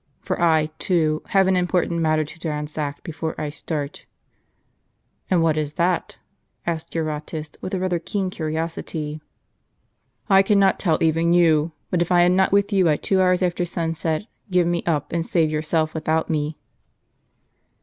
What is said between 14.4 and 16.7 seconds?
give me up, and save yourself with out me."